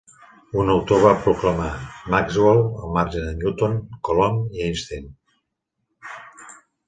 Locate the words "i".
4.61-4.65